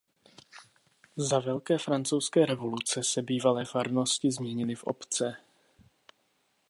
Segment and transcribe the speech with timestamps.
[1.17, 5.37] Za Velké francouzské revoluce se bývalé farnosti změnily v obce.